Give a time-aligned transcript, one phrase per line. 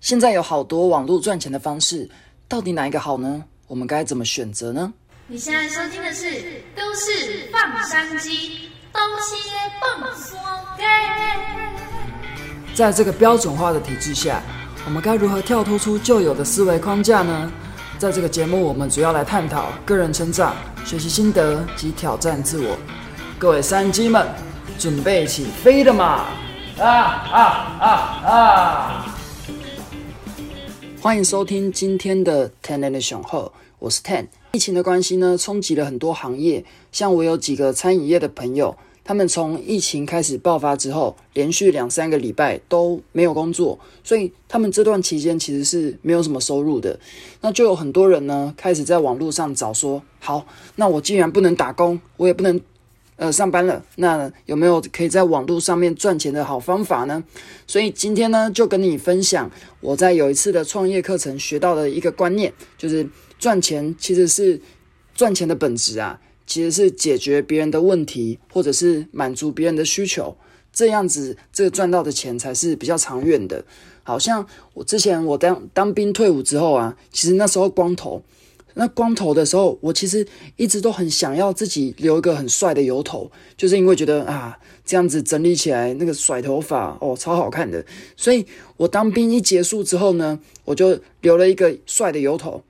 [0.00, 2.08] 现在有好多网络赚钱的方式，
[2.46, 3.42] 到底哪一个好呢？
[3.66, 4.92] 我们该怎么选择呢？
[5.26, 6.24] 你现在收听的是
[6.76, 8.30] 《都市放山鸡》，
[8.92, 9.50] 东西
[9.80, 10.38] 蹦说
[10.76, 10.84] 给。
[12.74, 14.40] 在这个标准化的体制下，
[14.86, 17.52] 我们该如何跳脱出旧有的思维框架呢？
[17.98, 20.54] 在这个节目，我们主要来探讨个人成长、
[20.84, 22.78] 学习心得及挑战自我。
[23.36, 24.26] 各位山鸡们，
[24.78, 26.24] 准备起飞了吗？
[26.78, 27.42] 啊啊
[27.80, 27.90] 啊
[28.24, 29.04] 啊！
[31.00, 34.26] 欢迎收听今天的 Ten and 雄厚，我是 Ten。
[34.50, 46.98] 疫情的关系呢，冲击了很多行业，像我有几个餐饮业的朋友，他们从疫情开始爆发之后，连续两三个礼拜都没有工作，所以他们这段期间其实是没有什么收入的。
[47.42, 52.60] 那就有很多人呢，开始在网络上找说，好，那我既然不能打工，我也不能。
[53.18, 57.22] 呃，上班了，那有没有可以在网络上面赚钱的好方法呢？
[57.66, 59.50] 所以今天呢，就跟你分享
[59.80, 63.04] 我在有一次的创业课程学到的一个观念，就是
[63.36, 64.60] 赚钱其实是
[65.16, 70.36] 赚钱的本质啊，其实是解决别人的问题，或者是满足别人的需求，
[70.72, 73.64] 这样子这个赚到的钱才是比较长远的。
[74.04, 78.22] 好像我之前我当当兵退伍之后啊，其实那时候光头。
[78.80, 87.84] 那光头的时候，我其实一直都很想要自己留一个很帅的油头，就是因为觉得啊，这样子整理起来那个甩头发哦，超好看的。
[88.16, 92.62] 所以我当兵一结束之后呢，我就留了一个帅的油头。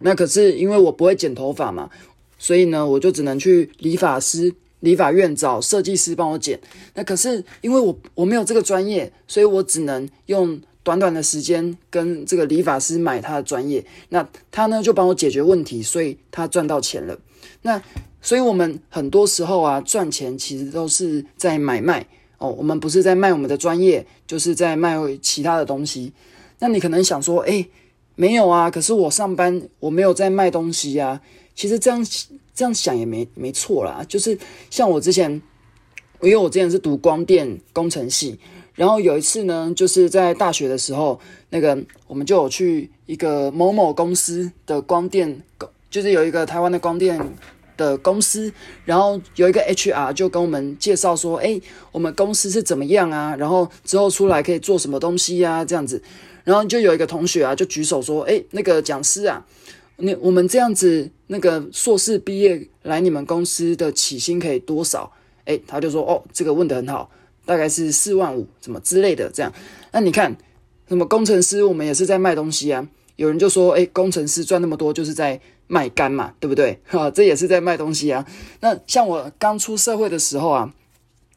[0.00, 1.88] 那可是因为我不会剪头发嘛，
[2.36, 6.58] 所以呢，我就只能去理发师、理发院找设计师帮我剪。
[6.94, 10.60] 那可是因为我我没有这个专业，所以我只能用。
[10.88, 17.18] 短短的时间跟这个理发师买他的专业，那他呢就帮我解决问题，所以他赚到钱了。
[17.60, 17.82] 那
[18.22, 22.06] 所以我们很多时候啊赚钱其实都是在买卖
[22.38, 26.10] 哦，我们不是在卖我们的专业，就是在卖其他的东西。
[26.58, 27.68] 那你可能想说，哎，
[28.14, 31.20] 没有啊，可是我上班我没有在卖东西呀。
[31.54, 32.02] 其实这样
[32.54, 34.38] 这样想也没没错啦，就是
[34.70, 35.30] 像我之前，
[36.22, 38.38] 因为我之前是读光电工程系。
[38.78, 41.18] 然后有一次呢，就是在大学的时候，
[41.50, 45.42] 那个我们就有去一个某某公司的光电，
[45.90, 47.20] 就是有一个台湾的光电
[47.76, 48.52] 的公司，
[48.84, 53.34] 然后有一个 HR 就跟我们介绍说，哎，我们公司是怎么样啊？
[53.34, 55.64] 然后之后出来可以做什么东西呀？
[55.64, 56.00] 这样子，
[56.44, 59.44] 然后就有一个同学啊，就举手说，哎，那个讲师啊，
[59.96, 65.12] 那我们这样子，那个硕士毕业来你们公司的起薪可以多少？
[65.46, 67.10] 哎，他就说，哦，这个问的很好。
[67.48, 69.50] 大概是四万五，什么之类的，这样。
[69.90, 70.36] 那你看，
[70.86, 72.86] 什么工程师，我们也是在卖东西啊。
[73.16, 76.78] 有人就说，哎，工程师赚那么多，就是在卖干嘛，对不对？
[76.84, 78.26] 哈，这也是在卖东西啊。
[78.60, 80.74] 那像我刚出社会的时候啊，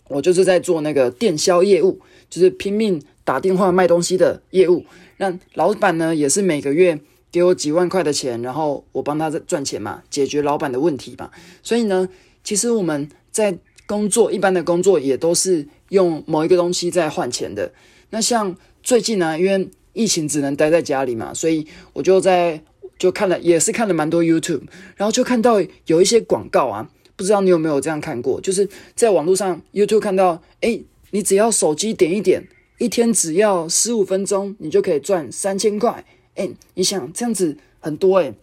[0.09, 4.85] 我就是在做那个电销业务，就是拼命打电话卖东西的业务。
[5.15, 6.99] 那老板呢，也是每个月
[7.31, 11.31] 给我几万块的钱，然后我帮他赚钱嘛，解决老板的问题嘛。
[11.63, 12.09] 所以呢，
[12.43, 13.57] 其实我们在
[13.87, 15.65] 工作一般的工作也都是。
[15.91, 17.69] 用某一个东西在换钱的，
[18.11, 22.61] 那像最近呢，因为疫情只能待在家里嘛，所以我就在
[22.97, 24.61] 就看了，也是看了蛮多 YouTube，
[24.95, 28.39] 然后就看到有一些广告啊，不知道你有没有这样看过？
[28.39, 30.79] 就是在网络上 YouTube 看到，哎，
[31.11, 32.47] 你只要手机点一点，
[32.77, 36.05] 一天只要十五分钟，你就可以赚三千块。
[36.35, 38.33] 哎，你想这样子很多哎，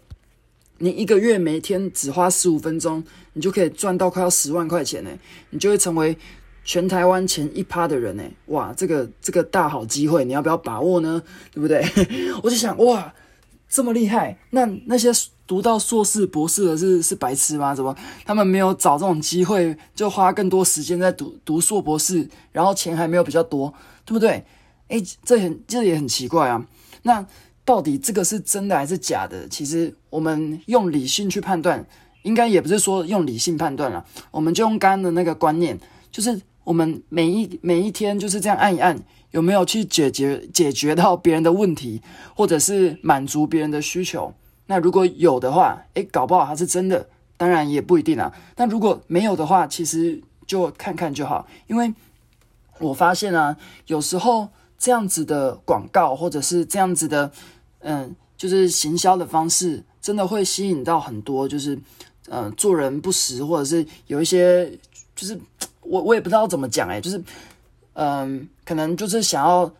[0.80, 5.10] 你一个月每天只花十五分钟，你就可以赚到快要十万块钱呢，
[5.48, 6.14] 你就会成为。
[6.68, 8.22] 全台湾前一趴的人呢？
[8.48, 11.22] 哇，这个这个大好机会，你要不要把握呢？
[11.50, 11.82] 对不对？
[12.44, 13.10] 我就想，哇，
[13.70, 15.10] 这么厉害，那那些
[15.46, 17.74] 读到硕士、博士的是是白痴吗？
[17.74, 17.96] 怎么
[18.26, 23.72] 他们没有找这种机会，就花更多时间在读读硕博士，然后钱还没有比较多，
[24.04, 24.44] 对不对？
[24.88, 26.62] 诶，这很这也很奇怪啊。
[27.04, 27.26] 那
[27.64, 29.48] 到底这个是真的还是假的？
[29.48, 31.82] 其实我们用理性去判断，
[32.24, 35.80] 应该也不是说用理性判断了，我们就用刚刚的那个观念，
[36.12, 36.38] 就是。
[36.68, 42.02] 我们每一每一天就是这样按一按，有没有去解决解决到别人的问题，
[42.36, 44.34] 或者是满足别人的需求？
[44.66, 47.08] 那如果有的话，诶，搞不好它是真的，
[47.38, 48.30] 当然也不一定啊。
[48.56, 51.46] 那如果没有的话，其实就看看就好。
[51.68, 51.90] 因为
[52.80, 53.56] 我发现啊，
[53.86, 54.46] 有时候
[54.78, 57.32] 这样子的广告，或者是这样子的，
[57.78, 61.78] 嗯，就是行销的方式，真的会吸引到很多，就是
[62.28, 64.70] 呃，做人不实，或者是有一些
[65.16, 65.40] 就是。
[65.82, 67.22] 我我也不知道怎么讲哎，就是，
[67.94, 69.70] 嗯，可能就是想要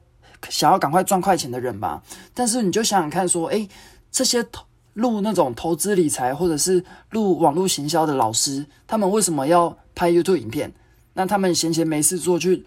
[0.49, 2.03] 想要赶快赚快钱的人吧。
[2.35, 3.69] 但是你就想想看，说，哎，
[4.11, 4.65] 这些投
[4.95, 10.73] 录那种投资理财或者是录网络行销的老师，他们为什么要拍 YouTube 影片？
[11.15, 12.65] 那他们闲闲没事做，去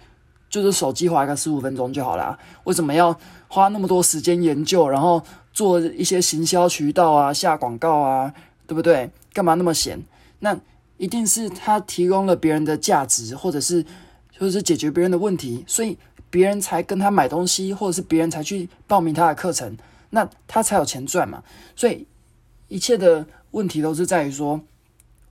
[0.49, 2.37] 就是手机划个十五分钟就好啦。
[2.65, 3.17] 为什么要
[3.47, 8.33] 花那么多时间研究，然后做一些行销渠道啊、下广告啊，
[8.67, 9.09] 对不对？
[9.33, 10.01] 干嘛那么闲？
[10.39, 10.57] 那
[11.01, 13.83] 一定是他提供了别人的价值，或者是
[14.37, 15.97] 就是解决别人的问题，所以
[16.29, 19.75] 别人才跟他买东西，或者是别人才去报名他的课程，
[20.11, 21.41] 那他才有钱赚嘛。
[21.75, 22.05] 所以
[22.67, 24.61] 一切的问题都是在于说。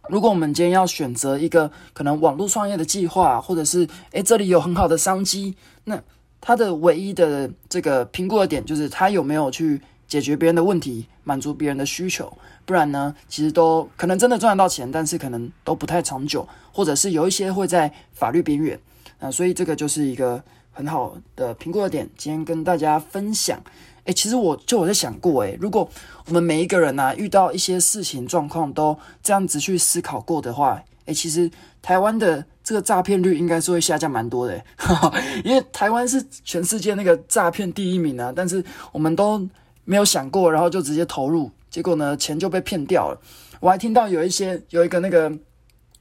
[0.08, 6.02] 如果我们今天要选择一个可能网络创业的计划，或者是诶这里有很好的商机，那
[6.40, 9.81] 他的唯一的这个评估的点就是他有没有去
[10.11, 12.31] 解决别人的问题，满足别人的需求。
[12.67, 18.79] 不然呢，其实都可能真的赚得到钱，但是可能都不太长久，或者是有一些会在法律边缘
[19.21, 19.31] 啊。
[19.31, 20.43] 所以这个就是一个
[20.73, 23.62] 很好的评估的点，今天跟大家分享。
[24.05, 25.89] 诶，其实我就我在想过，诶，如果
[26.27, 31.49] 我们每一个人呐遇到一些事情状况都这样子去思考过的话，诶，其实
[31.81, 34.65] 台湾的这个诈骗率应该是会下降蛮多的，
[35.45, 39.47] 因为台湾是全世界那个诈骗第一名啊，但是我们都
[39.90, 43.20] 没有想过，然后就直接投入，结果呢钱就被骗掉了。
[43.58, 45.28] 我还听到有一些有一个那个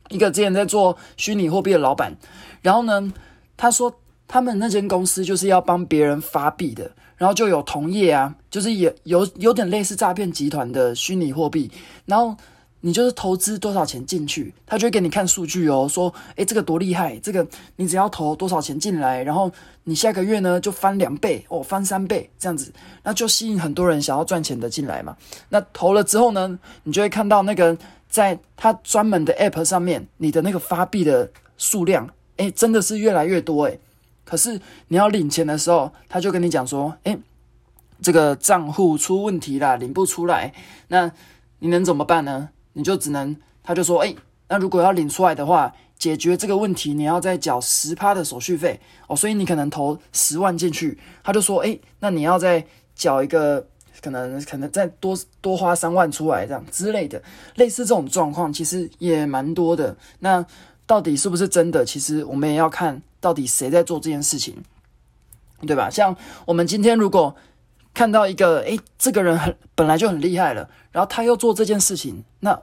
[0.09, 2.15] 一个之前在做虚拟货币的老板，
[2.61, 3.11] 然后呢
[3.57, 3.91] 他说
[4.27, 6.91] 他们那间公司就是要帮别人发币的。
[7.17, 11.69] 然后就有同业啊，就是也有有点类似诈骗集团的虚拟货币，
[12.05, 12.33] 然后
[12.81, 17.45] 你就是投资多少钱进去，他就会给你看数据哦，说诶这个多厉害，这个
[17.75, 19.51] 你只要投多少钱进来，然后
[19.83, 22.71] 你下个月呢就翻两倍哦，翻三倍这样子，
[23.03, 25.17] 那就吸引很多人想要赚钱的进来嘛。
[25.49, 27.77] 那投了之后呢，你就会看到那个
[28.07, 33.79] 在他专门的 app 上面，你的那个发币的数量，诶真的是越来越多诶
[34.23, 37.17] 可是你要领钱的时候，他就跟你讲说：“哎，
[37.99, 40.53] 这个账户出问题啦，领不出来。
[40.87, 41.11] 那
[41.57, 42.49] 你能怎么办呢？
[42.79, 43.35] 你就只能……
[43.61, 44.15] 他就说：哎，
[44.47, 49.15] 那如果要领出来的话，解决这个问题，你要再缴十趴的手续费哦。
[49.15, 52.65] 所以你可能投十万进去，他就说：哎，那你要再
[52.95, 53.67] 缴一个，
[54.01, 57.21] 可能可能再多多花三万出来，这样之类的。
[57.55, 59.95] 类似这种状况，其实也蛮多的。
[60.19, 60.43] 那
[60.87, 61.85] 到底是不是真的？
[61.85, 64.55] 其实我们也要看。”到底谁在做这件事情，
[65.67, 65.89] 对吧？
[65.89, 66.15] 像
[66.45, 67.35] 我们今天如果
[67.93, 72.57] 看到一个，诶，这个人很本来就很厉害了，然后他又做这件事情，那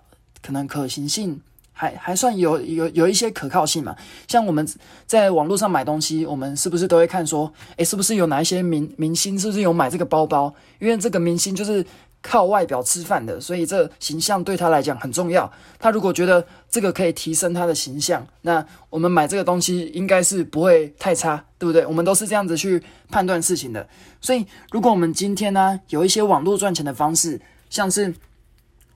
[0.46, 1.40] 可能可行性
[1.72, 3.96] 还还算有有有一些可靠性嘛。
[4.28, 4.66] 像我们
[5.06, 10.54] 在网络上买东西，我们是不是都会看说，诶，是不是有哪一些明明星，是不是有买这个包包？
[10.78, 11.84] 因为这个明星就是。
[12.22, 15.48] 靠外表吃饭的，所以这形象对他来讲很重要。
[15.78, 21.86] 他如果觉得这个可以提升他的形象，那我们买这个东西应该是不会太差，对不对？
[21.86, 23.86] 我们都是这样子去判断事情的。
[24.20, 27.40] 所以，如果我们今天呢有一些网络赚钱的方式，
[27.70, 28.12] 像是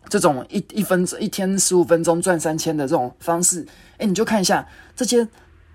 [0.08, 3.67] 这种一一分一天十五分钟赚三千的这种方式，
[3.99, 4.67] 诶，你就看一下
[4.97, 5.26] 这些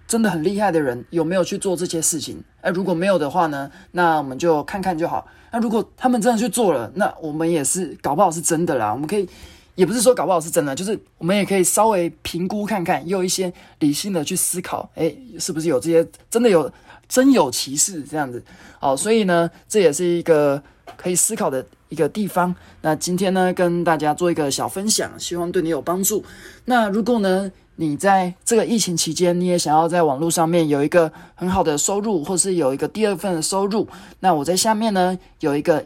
[0.07, 2.43] 真的很厉害的人有没有去做这些事情。
[2.61, 5.25] 诶，如果没有的话呢，那我们就看看就好。
[5.51, 8.91] 那如果他们真的去做了，那我们也是搞不好是真的啦。
[8.91, 9.27] 我们可以，
[9.75, 16.69] 也不是说搞不好是真的，就是我们也可以稍微评估看看，用一些理性的去思考，诶，是不是有这些真的有
[17.07, 18.43] 真有其事这样子？
[18.79, 20.61] 好，所以呢，这也是一个
[20.97, 22.53] 可以思考的一个地方。
[22.81, 26.21] 那今天呢，跟大家做一个小分享，希望对你有帮助。
[26.65, 27.49] 那如果呢？
[27.77, 33.85] 你在这个疫情期间，你也想要在网络上面有一个很好的收入，或是有一个第二份收入，
[34.21, 35.83] 那我在下面呢有一个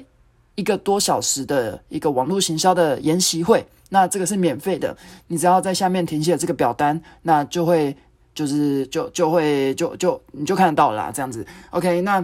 [0.54, 4.96] 一个多小时的一个网络行销的研习会，那这个是免费的，
[5.26, 7.98] 你只要在下面填写这个表单，那就会
[8.36, 12.24] 就是就就会就就你就看得到啦，这样子，OK，那。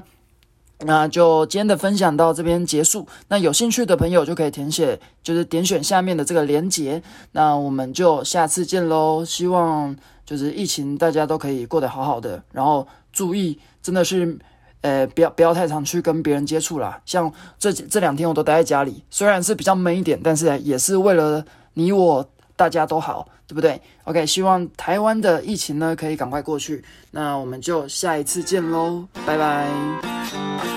[0.79, 3.07] 那就今天的分享到这边结束。
[3.29, 7.01] 那有兴趣的朋友就可以填写，就是点选下面的这个连结。
[7.31, 9.23] 那我们就下次见喽。
[9.25, 14.37] 希望就是疫情大家都可以过得好好的，然后注意，真的是，
[14.81, 16.99] 呃，不要不要太常去跟别人接触啦。
[17.05, 26.83] 像这这两天我都待在家里，虽然是比较闷一点，但是也是为了你我大家都好，对不对？OK，希望台湾的疫情呢可以赶快过去。
[27.11, 30.14] 那我们就下一次见喽，拜拜。
[30.35, 30.74] Bye.